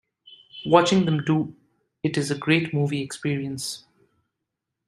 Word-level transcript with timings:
Watching 0.65 1.05
them 1.05 1.23
do 1.23 1.55
it 2.01 2.17
is 2.17 2.31
a 2.31 2.35
great 2.35 2.73
movie 2.73 3.03
experience. 3.03 3.83